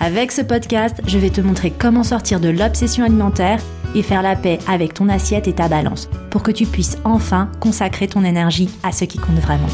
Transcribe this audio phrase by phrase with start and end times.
[0.00, 3.60] Avec ce podcast, je vais te montrer comment sortir de l'obsession alimentaire
[3.96, 7.50] et faire la paix avec ton assiette et ta balance pour que tu puisses enfin
[7.58, 9.66] consacrer ton énergie à ce qui compte vraiment.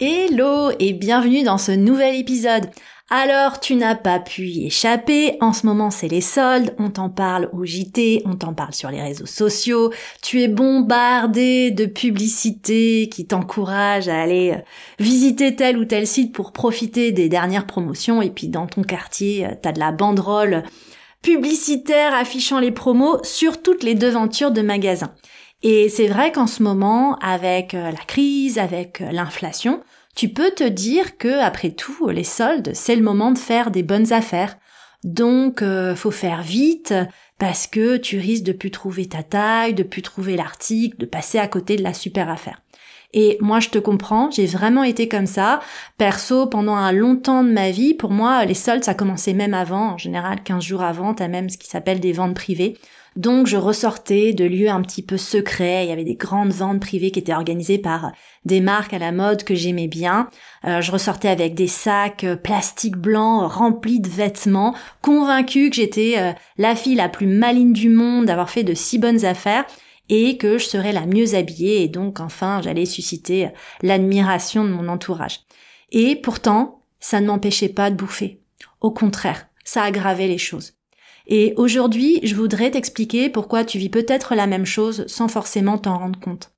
[0.00, 2.68] Hello et bienvenue dans ce nouvel épisode.
[3.12, 5.36] Alors, tu n'as pas pu y échapper.
[5.40, 6.76] En ce moment, c'est les soldes.
[6.78, 9.92] On t'en parle au JT, on t'en parle sur les réseaux sociaux.
[10.22, 14.60] Tu es bombardé de publicités qui t'encouragent à aller euh,
[15.00, 18.22] visiter tel ou tel site pour profiter des dernières promotions.
[18.22, 20.62] Et puis, dans ton quartier, euh, t'as de la banderole
[21.20, 25.12] publicitaire affichant les promos sur toutes les devantures de magasins.
[25.64, 29.82] Et c'est vrai qu'en ce moment, avec euh, la crise, avec l'inflation,
[30.14, 33.82] tu peux te dire que après tout, les soldes, c'est le moment de faire des
[33.82, 34.56] bonnes affaires.
[35.04, 36.94] Donc, euh, faut faire vite
[37.38, 41.38] parce que tu risques de plus trouver ta taille, de plus trouver l'article, de passer
[41.38, 42.60] à côté de la super affaire.
[43.12, 45.60] Et moi, je te comprends, j'ai vraiment été comme ça.
[45.98, 49.54] Perso, pendant un long temps de ma vie, pour moi, les soldes, ça commençait même
[49.54, 49.94] avant.
[49.94, 52.76] En général, 15 jours avant, t'as même ce qui s'appelle des ventes privées.
[53.16, 56.80] Donc je ressortais de lieux un petit peu secrets, il y avait des grandes ventes
[56.80, 58.12] privées qui étaient organisées par
[58.44, 60.28] des marques à la mode que j'aimais bien.
[60.64, 66.14] Euh, je ressortais avec des sacs euh, plastiques blancs remplis de vêtements, convaincue que j'étais
[66.18, 69.64] euh, la fille la plus maligne du monde d'avoir fait de si bonnes affaires
[70.08, 73.48] et que je serais la mieux habillée et donc enfin j'allais susciter
[73.82, 75.40] l'admiration de mon entourage.
[75.90, 78.40] Et pourtant, ça ne m'empêchait pas de bouffer.
[78.80, 80.79] Au contraire, ça aggravait les choses.
[81.26, 85.98] Et aujourd'hui, je voudrais t'expliquer pourquoi tu vis peut-être la même chose sans forcément t'en
[85.98, 86.52] rendre compte.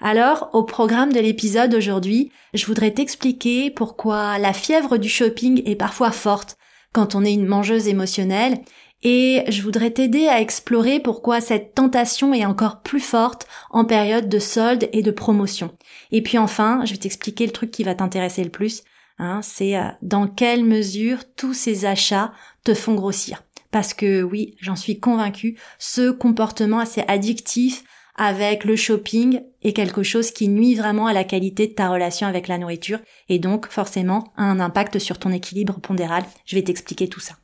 [0.00, 5.74] Alors, au programme de l'épisode aujourd'hui, je voudrais t'expliquer pourquoi la fièvre du shopping est
[5.74, 6.56] parfois forte
[6.92, 8.60] quand on est une mangeuse émotionnelle
[9.02, 14.28] et je voudrais t'aider à explorer pourquoi cette tentation est encore plus forte en période
[14.28, 15.76] de solde et de promotion.
[16.10, 18.82] Et puis enfin, je vais t'expliquer le truc qui va t'intéresser le plus,
[19.18, 22.32] hein, c'est euh, dans quelle mesure tous ces achats
[22.64, 27.84] te font grossir parce que oui, j'en suis convaincue, ce comportement assez addictif
[28.18, 32.26] avec le shopping est quelque chose qui nuit vraiment à la qualité de ta relation
[32.26, 36.24] avec la nourriture et donc forcément a un impact sur ton équilibre pondéral.
[36.44, 37.36] Je vais t'expliquer tout ça.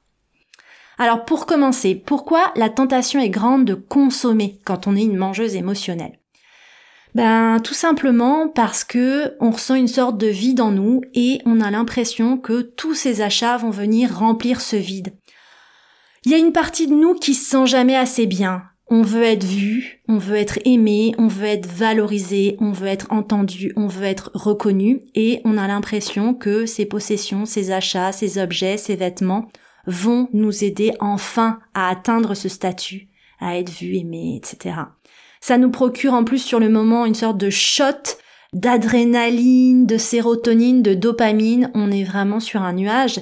[0.99, 5.55] Alors pour commencer, pourquoi la tentation est grande de consommer quand on est une mangeuse
[5.55, 6.19] émotionnelle?
[7.15, 11.61] Ben tout simplement parce que on ressent une sorte de vide en nous et on
[11.61, 15.15] a l'impression que tous ces achats vont venir remplir ce vide.
[16.25, 18.63] Il y a une partie de nous qui se sent jamais assez bien.
[18.89, 23.09] On veut être vu, on veut être aimé, on veut être valorisé, on veut être
[23.11, 28.39] entendu, on veut être reconnu et on a l'impression que ces possessions, ces achats, ces
[28.39, 29.49] objets, ces vêtements
[29.87, 33.09] vont nous aider enfin à atteindre ce statut,
[33.39, 34.77] à être vu, aimé, etc.
[35.43, 38.17] Ça nous procure en plus sur le moment une sorte de shot
[38.55, 41.71] d'adrénaline, de sérotonine, de dopamine.
[41.75, 43.21] On est vraiment sur un nuage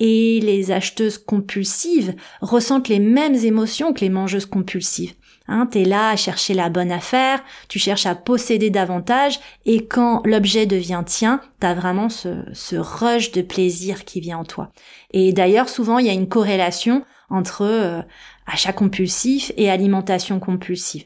[0.00, 5.14] et les acheteuses compulsives ressentent les mêmes émotions que les mangeuses compulsives.
[5.46, 10.22] Hein, t'es là à chercher la bonne affaire, tu cherches à posséder davantage, et quand
[10.24, 14.72] l'objet devient tien, t'as vraiment ce, ce rush de plaisir qui vient en toi.
[15.10, 18.00] Et d'ailleurs, souvent, il y a une corrélation entre euh,
[18.46, 21.04] achat compulsif et alimentation compulsive.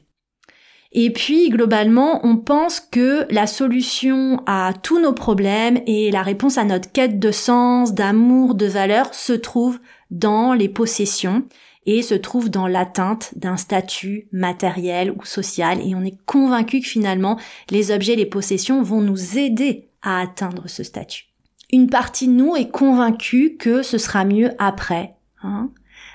[0.93, 6.56] Et puis, globalement, on pense que la solution à tous nos problèmes et la réponse
[6.56, 9.78] à notre quête de sens, d'amour, de valeur se trouve
[10.10, 11.44] dans les possessions
[11.84, 15.78] et se trouve dans l'atteinte d'un statut matériel ou social.
[15.87, 17.38] Et on est convaincu que finalement,
[17.70, 21.25] les objets, les possessions vont nous aider à atteindre ce statut.
[21.70, 25.17] Une partie de nous est convaincue que ce sera mieux après.
[25.43, 25.70] Hein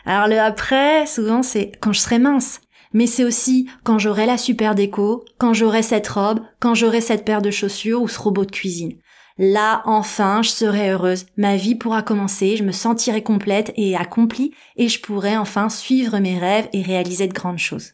[0.06, 2.62] Alors le après, souvent, c'est quand je serai mince
[2.94, 7.26] mais c'est aussi quand j'aurai la super déco, quand j'aurai cette robe, quand j'aurai cette
[7.26, 8.94] paire de chaussures ou ce robot de cuisine.
[9.38, 14.54] Là, enfin, je serai heureuse, ma vie pourra commencer, je me sentirai complète et accomplie,
[14.76, 17.94] et je pourrai enfin suivre mes rêves et réaliser de grandes choses.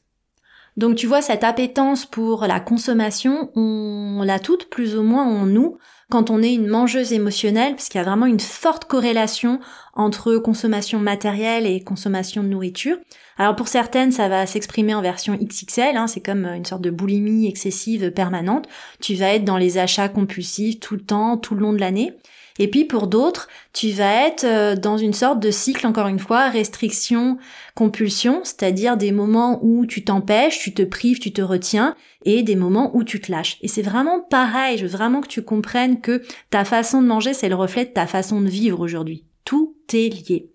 [0.79, 5.45] Donc tu vois, cette appétence pour la consommation, on l'a toute plus ou moins en
[5.45, 5.77] nous
[6.09, 9.59] quand on est une mangeuse émotionnelle, parce qu'il y a vraiment une forte corrélation
[9.93, 12.95] entre consommation matérielle et consommation de nourriture.
[13.37, 16.91] Alors pour certaines, ça va s'exprimer en version XXL, hein, c'est comme une sorte de
[16.91, 18.69] boulimie excessive permanente.
[19.01, 22.13] Tu vas être dans les achats compulsifs tout le temps, tout le long de l'année.
[22.59, 26.19] Et puis pour d'autres, tu vas être euh, dans une sorte de cycle, encore une
[26.19, 27.37] fois, restriction,
[27.73, 31.95] compulsion, c'est-à-dire des moments où tu t'empêches, tu te prives, tu te retiens,
[32.25, 33.57] et des moments où tu te lâches.
[33.61, 37.33] Et c'est vraiment pareil, je veux vraiment que tu comprennes que ta façon de manger,
[37.33, 39.23] c'est le reflet de ta façon de vivre aujourd'hui.
[39.45, 40.51] Tout est lié.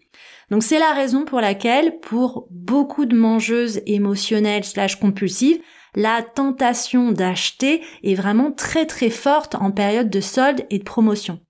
[0.50, 5.58] Donc c'est la raison pour laquelle, pour beaucoup de mangeuses émotionnelles slash compulsives,
[5.96, 11.40] la tentation d'acheter est vraiment très très forte en période de solde et de promotion.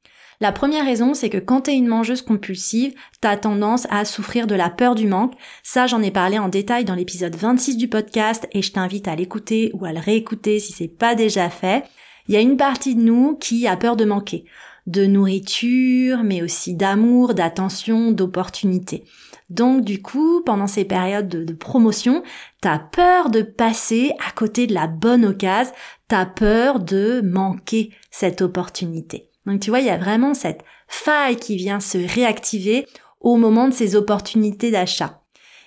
[0.45, 2.93] La première raison, c'est que quand tu es une mangeuse compulsive,
[3.23, 5.33] tu as tendance à souffrir de la peur du manque.
[5.63, 9.17] Ça, j'en ai parlé en détail dans l'épisode 26 du podcast et je t'invite à
[9.17, 11.85] l'écouter ou à le réécouter si c'est pas déjà fait.
[12.29, 14.45] Il y a une partie de nous qui a peur de manquer.
[14.87, 19.05] De nourriture, mais aussi d'amour, d'attention, d'opportunité.
[19.49, 22.23] Donc du coup, pendant ces périodes de, de promotion,
[22.61, 25.73] t'as peur de passer à côté de la bonne occasion,
[26.07, 29.31] t'as peur de manquer cette opportunité.
[29.47, 32.87] Donc tu vois, il y a vraiment cette faille qui vient se réactiver
[33.21, 35.23] au moment de ces opportunités d'achat.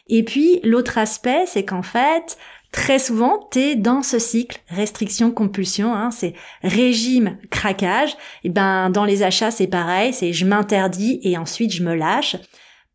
[0.09, 2.38] Et puis l'autre aspect, c'est qu'en fait,
[2.71, 8.15] très souvent, tu es dans ce cycle restriction-compulsion, hein, c'est régime craquage.
[8.44, 12.38] Et ben dans les achats, c'est pareil, c'est je m'interdis et ensuite je me lâche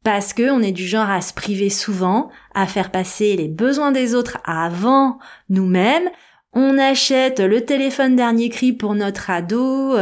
[0.05, 3.93] parce que on est du genre à se priver souvent, à faire passer les besoins
[3.93, 5.19] des autres avant
[5.49, 6.11] nous-mêmes.
[6.55, 9.97] On achète le téléphone dernier cri pour notre ado,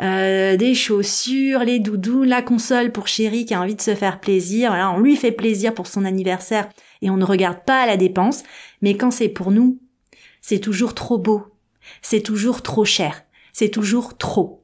[0.00, 4.20] euh, des chaussures, les doudous, la console pour chéri qui a envie de se faire
[4.20, 4.70] plaisir.
[4.70, 6.68] Voilà, on lui fait plaisir pour son anniversaire
[7.02, 8.44] et on ne regarde pas à la dépense.
[8.82, 9.80] Mais quand c'est pour nous,
[10.40, 11.46] c'est toujours trop beau,
[12.02, 14.62] c'est toujours trop cher, c'est toujours trop.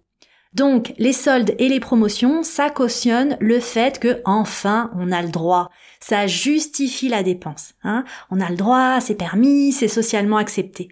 [0.55, 5.31] Donc, les soldes et les promotions, ça cautionne le fait que enfin on a le
[5.31, 5.71] droit.
[5.99, 7.73] Ça justifie la dépense.
[7.83, 10.91] Hein on a le droit, c'est permis, c'est socialement accepté.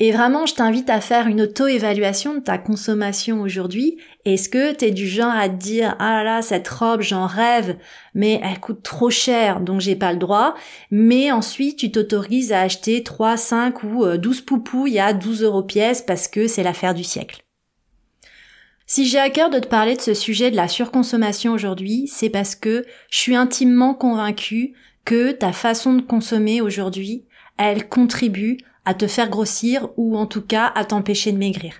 [0.00, 3.96] Et vraiment, je t'invite à faire une auto-évaluation de ta consommation aujourd'hui.
[4.24, 7.76] Est-ce que t'es du genre à te dire, ah là là, cette robe, j'en rêve,
[8.12, 10.56] mais elle coûte trop cher, donc j'ai pas le droit.
[10.90, 15.62] Mais ensuite, tu t'autorises à acheter 3, 5 ou 12 euh, poupouilles à 12 euros
[15.62, 17.44] pièce parce que c'est l'affaire du siècle.
[18.86, 22.30] Si j'ai à cœur de te parler de ce sujet de la surconsommation aujourd'hui, c'est
[22.30, 24.74] parce que je suis intimement convaincue
[25.04, 27.24] que ta façon de consommer aujourd'hui,
[27.58, 31.74] elle contribue à te faire grossir ou en tout cas à t'empêcher de maigrir.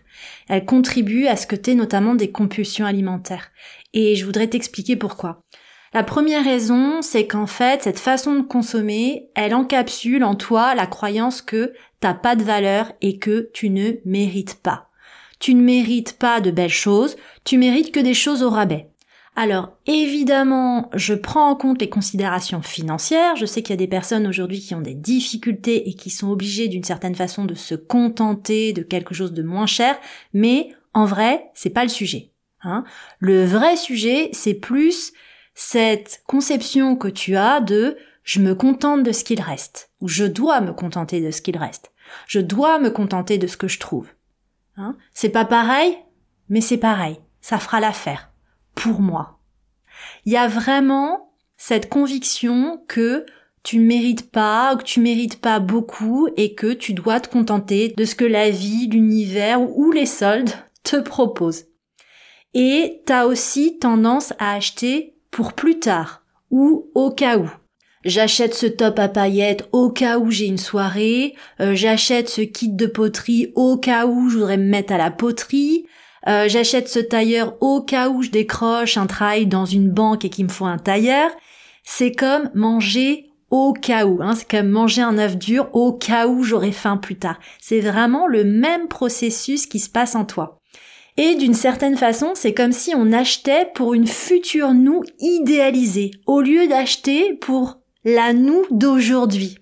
[0.48, 3.50] Elle contribue à ce que tu aies notamment des compulsions alimentaires.
[3.92, 5.40] Et je voudrais t'expliquer pourquoi.
[5.92, 10.88] La première raison, c'est qu'en fait, cette façon de consommer, elle encapsule en toi la
[10.88, 14.90] croyance que t'as pas de valeur et que tu ne mérites pas.
[15.38, 18.88] Tu ne mérites pas de belles choses, tu mérites que des choses au rabais.
[19.36, 23.34] Alors évidemment, je prends en compte les considérations financières.
[23.34, 26.30] Je sais qu'il y a des personnes aujourd'hui qui ont des difficultés et qui sont
[26.30, 29.98] obligées d'une certaine façon de se contenter de quelque chose de moins cher,
[30.32, 32.30] mais en vrai, c'est pas le sujet.
[32.62, 32.84] Hein.
[33.18, 35.12] Le vrai sujet, c'est plus
[35.54, 40.24] cette conception que tu as de je me contente de ce qu'il reste, ou je
[40.24, 41.92] dois me contenter de ce qu'il reste.
[42.26, 44.08] Je dois me contenter de ce que je trouve.
[44.76, 44.96] Hein.
[45.12, 45.98] C'est pas pareil,
[46.48, 47.18] mais c'est pareil.
[47.40, 48.30] Ça fera l'affaire
[48.84, 49.40] pour moi.
[50.26, 53.24] Il y a vraiment cette conviction que
[53.62, 57.94] tu mérites pas, ou que tu mérites pas beaucoup et que tu dois te contenter
[57.96, 60.50] de ce que la vie, l'univers ou les soldes
[60.82, 61.64] te proposent.
[62.52, 67.50] Et t'as aussi tendance à acheter pour plus tard ou au cas où.
[68.04, 72.68] J'achète ce top à paillettes au cas où j'ai une soirée, euh, j'achète ce kit
[72.68, 75.86] de poterie au cas où je voudrais me mettre à la poterie,
[76.26, 80.30] euh, j'achète ce tailleur au cas où je décroche un travail dans une banque et
[80.30, 81.30] qu'il me faut un tailleur.
[81.84, 86.26] C'est comme manger au cas où, hein, c'est comme manger un œuf dur au cas
[86.26, 87.38] où j'aurai faim plus tard.
[87.60, 90.58] C'est vraiment le même processus qui se passe en toi.
[91.16, 96.40] Et d'une certaine façon, c'est comme si on achetait pour une future nous idéalisée, au
[96.40, 99.58] lieu d'acheter pour la nous d'aujourd'hui.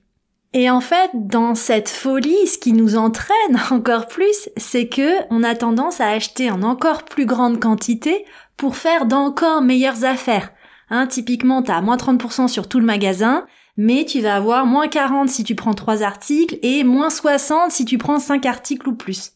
[0.55, 3.37] Et en fait, dans cette folie, ce qui nous entraîne
[3.71, 8.25] encore plus, c'est que on a tendance à acheter en encore plus grande quantité
[8.57, 10.51] pour faire d'encore meilleures affaires.
[10.91, 13.47] Hein, typiquement, t'as moins 30% sur tout le magasin,
[13.79, 17.87] mais tu vas avoir moins 40 si tu prends 3 articles et moins 60 si
[17.87, 19.33] tu prends 5 articles ou plus.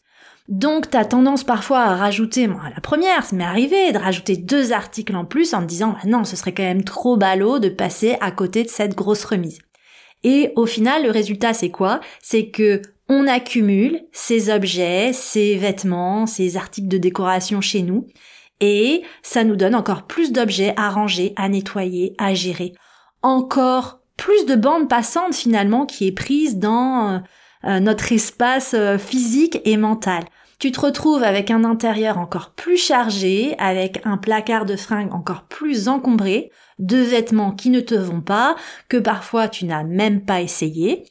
[0.47, 4.71] Donc t'as tendance parfois à rajouter, moi la première, ça m'est arrivé, de rajouter deux
[4.71, 7.69] articles en plus en te disant bah non, ce serait quand même trop ballot de
[7.69, 9.59] passer à côté de cette grosse remise.
[10.23, 11.99] Et au final, le résultat, c'est quoi?
[12.21, 18.07] C'est que on accumule ces objets, ces vêtements, ces articles de décoration chez nous,
[18.59, 22.73] et ça nous donne encore plus d'objets à ranger, à nettoyer, à gérer.
[23.21, 27.21] Encore plus de bande passante finalement qui est prise dans
[27.65, 30.23] euh, notre espace euh, physique et mental.
[30.59, 35.43] Tu te retrouves avec un intérieur encore plus chargé, avec un placard de fringues encore
[35.43, 38.55] plus encombré, de vêtements qui ne te vont pas,
[38.89, 41.03] que parfois tu n'as même pas essayé.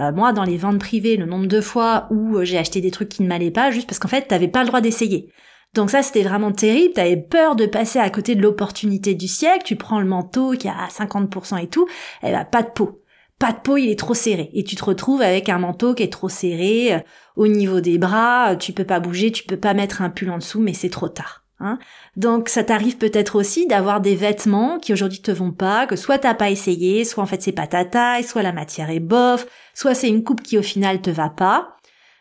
[0.00, 2.92] Euh, moi, dans les ventes privées, le nombre de fois où euh, j'ai acheté des
[2.92, 5.32] trucs qui ne m'allaient pas, juste parce qu'en fait, t'avais pas le droit d'essayer.
[5.74, 6.94] Donc ça, c'était vraiment terrible.
[6.94, 9.64] T'avais peur de passer à côté de l'opportunité du siècle.
[9.64, 11.88] Tu prends le manteau qui a 50% et tout,
[12.22, 13.01] eh ben, pas de peau
[13.42, 14.50] pas de peau, il est trop serré.
[14.54, 16.98] Et tu te retrouves avec un manteau qui est trop serré, euh,
[17.34, 20.30] au niveau des bras, euh, tu peux pas bouger, tu peux pas mettre un pull
[20.30, 21.42] en dessous, mais c'est trop tard.
[21.58, 21.80] Hein.
[22.14, 26.18] Donc ça t'arrive peut-être aussi d'avoir des vêtements qui aujourd'hui te vont pas, que soit
[26.18, 29.44] t'as pas essayé, soit en fait c'est pas ta taille, soit la matière est bof,
[29.74, 31.76] soit c'est une coupe qui au final te va pas.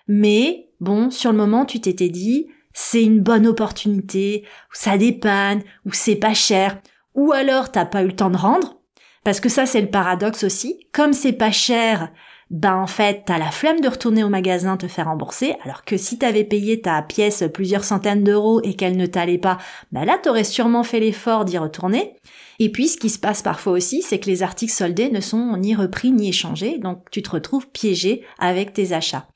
[0.07, 5.61] Mais bon, sur le moment tu t'étais dit c'est une bonne opportunité, ou ça dépanne,
[5.85, 6.81] ou c'est pas cher,
[7.13, 8.80] ou alors t'as pas eu le temps de rendre,
[9.23, 10.87] parce que ça, c'est le paradoxe aussi.
[10.91, 12.11] Comme c'est pas cher,
[12.51, 15.95] ben en fait, t'as la flemme de retourner au magasin te faire rembourser, alors que
[15.95, 19.57] si t'avais payé ta pièce plusieurs centaines d'euros et qu'elle ne t'allait pas,
[19.91, 22.15] ben là, t'aurais sûrement fait l'effort d'y retourner.
[22.59, 25.55] Et puis, ce qui se passe parfois aussi, c'est que les articles soldés ne sont
[25.57, 29.27] ni repris ni échangés, donc tu te retrouves piégé avec tes achats.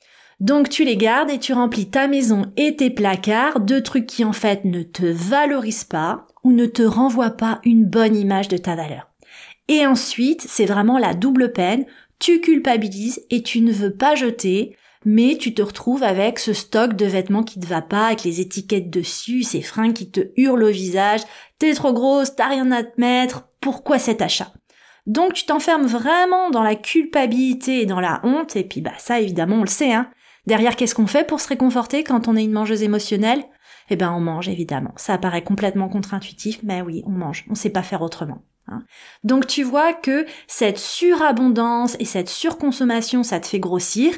[0.42, 4.26] Donc tu les gardes et tu remplis ta maison et tes placards de trucs qui
[4.26, 8.58] en fait ne te valorisent pas ou ne te renvoient pas une bonne image de
[8.58, 9.08] ta valeur.
[9.68, 11.86] Et ensuite, c'est vraiment la double peine.
[12.20, 16.96] Tu culpabilises et tu ne veux pas jeter, mais tu te retrouves avec ce stock
[16.96, 20.64] de vêtements qui te va pas, avec les étiquettes dessus, ces fringues qui te hurlent
[20.64, 21.22] au visage.
[21.60, 24.54] T'es trop grosse, t'as rien à te mettre, pourquoi cet achat?
[25.06, 29.20] Donc tu t'enfermes vraiment dans la culpabilité et dans la honte, et puis bah ça
[29.20, 30.10] évidemment on le sait, hein.
[30.48, 33.44] Derrière qu'est-ce qu'on fait pour se réconforter quand on est une mangeuse émotionnelle?
[33.90, 34.94] Eh ben on mange évidemment.
[34.96, 38.44] Ça paraît complètement contre-intuitif, mais oui, on mange, on sait pas faire autrement.
[38.68, 38.84] Hein.
[39.24, 44.16] Donc tu vois que cette surabondance et cette surconsommation, ça te fait grossir.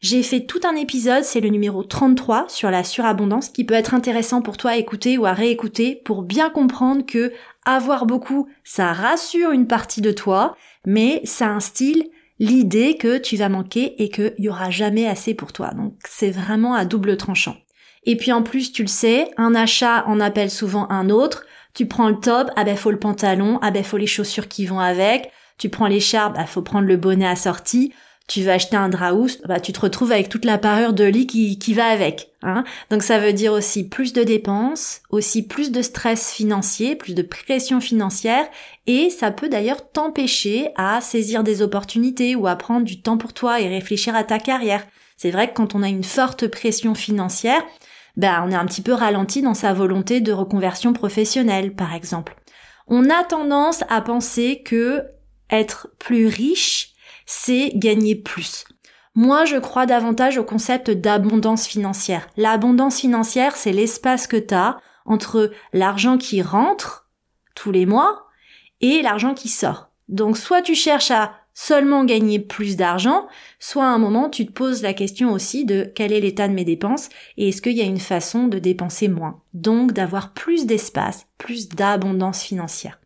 [0.00, 3.94] J'ai fait tout un épisode, c'est le numéro 33 sur la surabondance qui peut être
[3.94, 7.32] intéressant pour toi à écouter ou à réécouter pour bien comprendre que
[7.64, 13.48] avoir beaucoup, ça rassure une partie de toi, mais ça instille l'idée que tu vas
[13.48, 15.70] manquer et qu'il y aura jamais assez pour toi.
[15.70, 17.56] Donc c'est vraiment à double tranchant.
[18.04, 21.44] Et puis en plus, tu le sais, un achat en appelle souvent un autre.
[21.76, 24.64] Tu prends le top, ah ben faut le pantalon, ah ben faut les chaussures qui
[24.64, 25.30] vont avec.
[25.58, 27.92] Tu prends l'écharpe, bah faut prendre le bonnet assorti.
[28.26, 31.26] Tu vas acheter un draus, bah tu te retrouves avec toute la parure de lit
[31.26, 32.30] qui, qui va avec.
[32.42, 37.14] Hein Donc ça veut dire aussi plus de dépenses, aussi plus de stress financier, plus
[37.14, 38.46] de pression financière,
[38.86, 43.34] et ça peut d'ailleurs t'empêcher à saisir des opportunités ou à prendre du temps pour
[43.34, 44.86] toi et réfléchir à ta carrière.
[45.18, 47.62] C'est vrai que quand on a une forte pression financière,
[48.16, 52.36] ben, on est un petit peu ralenti dans sa volonté de reconversion professionnelle, par exemple.
[52.86, 55.04] On a tendance à penser que
[55.50, 56.92] être plus riche,
[57.26, 58.64] c'est gagner plus.
[59.14, 62.28] Moi, je crois davantage au concept d'abondance financière.
[62.36, 67.08] L'abondance financière, c'est l'espace que tu as entre l'argent qui rentre
[67.54, 68.26] tous les mois
[68.80, 69.90] et l'argent qui sort.
[70.08, 73.26] Donc, soit tu cherches à seulement gagner plus d'argent,
[73.58, 76.52] soit à un moment tu te poses la question aussi de quel est l'état de
[76.52, 77.08] mes dépenses
[77.38, 79.40] et est-ce qu'il y a une façon de dépenser moins?
[79.54, 83.00] Donc d'avoir plus d'espace, plus d'abondance financière.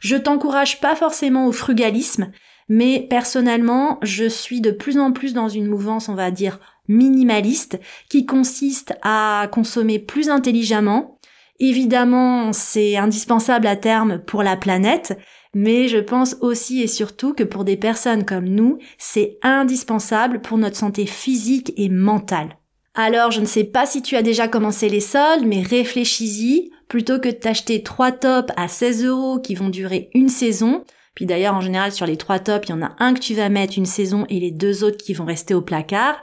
[0.00, 2.32] Je t'encourage pas forcément au frugalisme,
[2.68, 7.78] mais personnellement, je suis de plus en plus dans une mouvance, on va dire, minimaliste,
[8.08, 11.20] qui consiste à consommer plus intelligemment.
[11.60, 15.16] Évidemment, c'est indispensable à terme pour la planète,
[15.58, 20.58] mais je pense aussi et surtout que pour des personnes comme nous, c'est indispensable pour
[20.58, 22.58] notre santé physique et mentale.
[22.94, 26.70] Alors, je ne sais pas si tu as déjà commencé les soldes, mais réfléchis-y.
[26.88, 30.84] Plutôt que de t'acheter trois tops à 16 euros qui vont durer une saison,
[31.14, 33.32] puis d'ailleurs, en général, sur les trois tops, il y en a un que tu
[33.32, 36.22] vas mettre une saison et les deux autres qui vont rester au placard.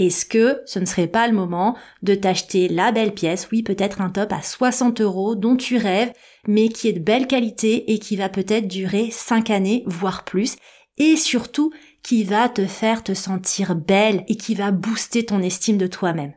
[0.00, 4.00] Est-ce que ce ne serait pas le moment de t'acheter la belle pièce, oui peut-être
[4.00, 6.10] un top à 60 euros dont tu rêves,
[6.48, 10.56] mais qui est de belle qualité et qui va peut-être durer 5 années, voire plus,
[10.96, 11.70] et surtout
[12.02, 16.32] qui va te faire te sentir belle et qui va booster ton estime de toi-même?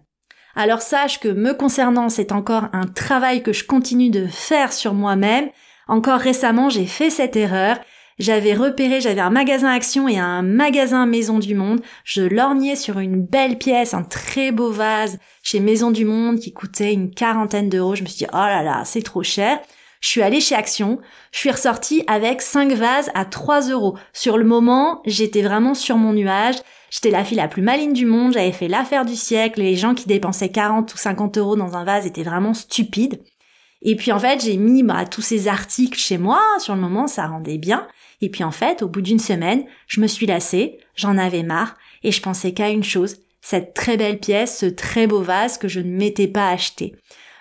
[0.56, 4.94] Alors sache que me concernant, c'est encore un travail que je continue de faire sur
[4.94, 5.50] moi-même.
[5.88, 7.80] Encore récemment, j'ai fait cette erreur
[8.20, 11.82] j'avais repéré, j'avais un magasin Action et un magasin Maison du Monde.
[12.04, 16.54] Je lorgnais sur une belle pièce, un très beau vase chez Maison du Monde qui
[16.54, 17.96] coûtait une quarantaine d'euros.
[17.96, 19.60] Je me suis dit, oh là là, c'est trop cher.
[20.04, 21.00] Je suis allée chez Action,
[21.32, 23.98] je suis ressortie avec cinq vases à 3 euros.
[24.12, 26.58] Sur le moment, j'étais vraiment sur mon nuage.
[26.92, 29.96] J'étais la fille la plus maligne du monde, j'avais fait l'affaire du siècle, les gens
[29.96, 33.24] qui dépensaient 40 ou 50 euros dans un vase étaient vraiment stupides.
[33.84, 37.08] Et puis en fait, j'ai mis bah, tous ces articles chez moi, sur le moment
[37.08, 37.88] ça rendait bien.
[38.22, 41.76] Et puis en fait, au bout d'une semaine, je me suis lassée, j'en avais marre,
[42.04, 45.68] et je pensais qu'à une chose, cette très belle pièce, ce très beau vase que
[45.68, 46.96] je ne m'étais pas acheté.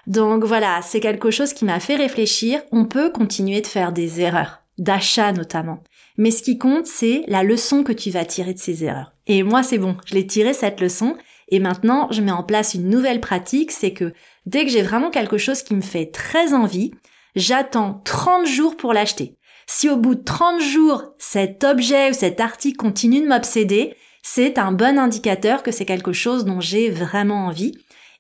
[0.09, 2.61] Donc voilà, c'est quelque chose qui m'a fait réfléchir.
[2.73, 5.85] On peut continuer de faire des erreurs, d'achat notamment.
[6.19, 9.13] Mais ce qui compte, c'est la leçon que tu vas tirer de ces erreurs.
[9.29, 11.17] Et moi, c'est bon, je l'ai tiré cette leçon.
[11.49, 14.13] Et maintenant, je mets en place une nouvelle pratique, c'est que
[14.47, 16.93] dès que j'ai vraiment quelque chose qui me fait très envie,
[17.37, 19.37] j'attends 30 jours pour l'acheter.
[19.67, 24.59] Si au bout de 30 jours, cet objet ou cet article continue de m'obséder, c'est
[24.59, 27.73] un bon indicateur que c'est quelque chose dont j'ai vraiment envie.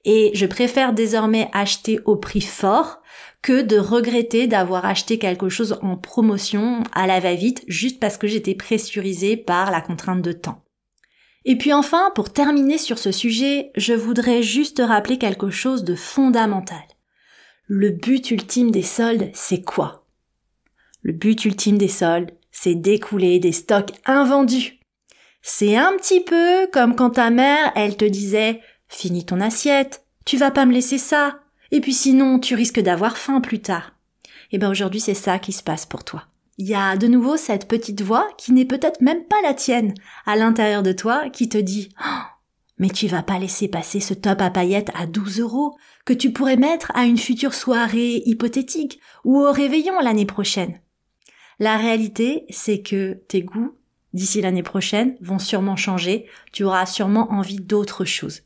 [0.04, 3.02] Et je préfère désormais acheter au prix fort
[3.40, 8.26] que de regretter d'avoir acheté quelque chose en promotion à la va-vite juste parce que
[8.26, 10.61] j'étais pressurisée par la contrainte de temps.
[11.44, 15.94] Et puis enfin, pour terminer sur ce sujet, je voudrais juste rappeler quelque chose de
[15.94, 16.82] fondamental.
[17.66, 20.06] Le but ultime des soldes, c'est quoi?
[21.02, 24.78] Le but ultime des soldes, c'est d'écouler des stocks invendus.
[25.40, 30.36] C'est un petit peu comme quand ta mère, elle te disait Finis ton assiette, tu
[30.36, 31.40] vas pas me laisser ça,
[31.72, 33.96] et puis sinon tu risques d'avoir faim plus tard.
[34.52, 36.26] Eh ben aujourd'hui c'est ça qui se passe pour toi.
[36.58, 39.94] Il y a de nouveau cette petite voix qui n'est peut-être même pas la tienne
[40.26, 42.22] à l'intérieur de toi qui te dit oh,
[42.78, 46.32] mais tu vas pas laisser passer ce top à paillettes à 12 euros que tu
[46.32, 50.80] pourrais mettre à une future soirée hypothétique ou au réveillon l'année prochaine.
[51.58, 53.76] La réalité, c'est que tes goûts,
[54.12, 58.42] d'ici l'année prochaine, vont sûrement changer, tu auras sûrement envie d'autre chose.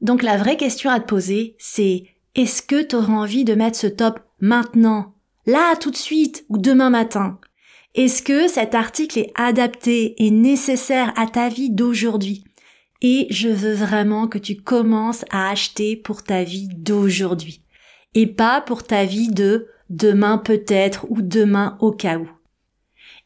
[0.00, 2.04] Donc la vraie question à te poser, c'est
[2.34, 5.14] est-ce que tu auras envie de mettre ce top maintenant,
[5.46, 7.38] là tout de suite ou demain matin
[7.94, 12.44] Est-ce que cet article est adapté et nécessaire à ta vie d'aujourd'hui?
[13.02, 17.62] Et je veux vraiment que tu commences à acheter pour ta vie d'aujourd'hui
[18.14, 22.28] et pas pour ta vie de demain peut-être ou demain au cas où.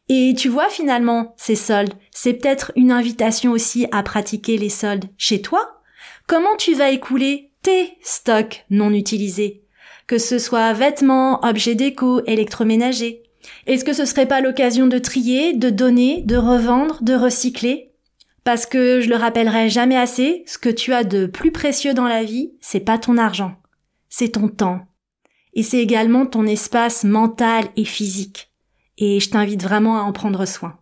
[0.08, 5.06] Et tu vois finalement, ces soldes, c'est peut-être une invitation aussi à pratiquer les soldes
[5.16, 5.80] chez toi.
[6.26, 9.63] Comment tu vas écouler tes stocks non utilisés?
[10.06, 13.22] Que ce soit vêtements, objets déco, électroménagers.
[13.66, 17.92] Est-ce que ce serait pas l'occasion de trier, de donner, de revendre, de recycler?
[18.42, 22.08] Parce que je le rappellerai jamais assez, ce que tu as de plus précieux dans
[22.08, 23.56] la vie, c'est pas ton argent,
[24.10, 24.80] c'est ton temps.
[25.54, 28.50] Et c'est également ton espace mental et physique
[28.98, 30.78] et je t'invite vraiment à en prendre soin.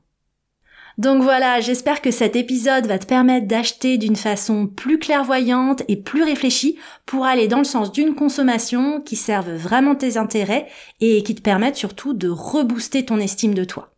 [0.99, 5.97] Donc voilà, j'espère que cet épisode va te permettre d'acheter d'une façon plus clairvoyante et
[5.97, 6.77] plus réfléchie
[7.07, 10.67] pour aller dans le sens d'une consommation qui serve vraiment tes intérêts
[11.01, 13.93] et qui te permette surtout de rebooster ton estime de toi.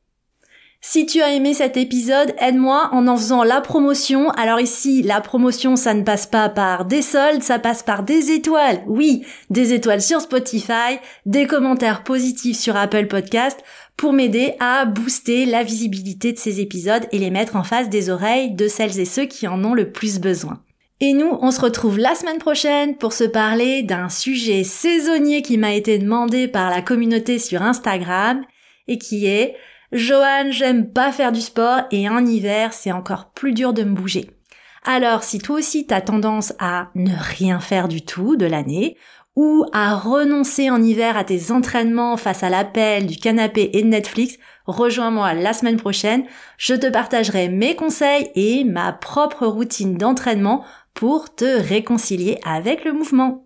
[0.87, 4.29] Si tu as aimé cet épisode, aide-moi en en faisant la promotion.
[4.33, 8.31] Alors ici, la promotion, ça ne passe pas par des soldes, ça passe par des
[8.31, 8.83] étoiles.
[8.87, 13.59] Oui, des étoiles sur Spotify, des commentaires positifs sur Apple Podcast
[13.97, 18.11] pour m'aider à booster la visibilité de ces épisodes et les mettre en face des
[18.11, 20.61] oreilles de celles et ceux qui en ont le plus besoin.
[21.01, 25.57] Et nous, on se retrouve la semaine prochaine pour se parler d'un sujet saisonnier qui
[25.57, 28.45] m'a été demandé par la communauté sur Instagram
[28.87, 29.57] et qui est
[29.95, 33.95] Johan, j'aime pas faire du sport et en hiver, c'est encore plus dur de me
[33.95, 34.29] bouger.
[34.85, 38.97] Alors, si toi aussi t'as tendance à ne rien faire du tout de l'année,
[39.37, 43.89] ou à renoncer en hiver à tes entraînements face à l'appel du canapé et de
[43.89, 46.25] Netflix, rejoins-moi la semaine prochaine.
[46.59, 52.93] Je te partagerai mes conseils et ma propre routine d'entraînement pour te réconcilier avec le
[52.93, 53.45] mouvement.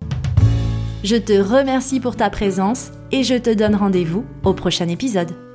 [1.04, 5.47] Je te remercie pour ta présence et je te donne rendez-vous au prochain épisode.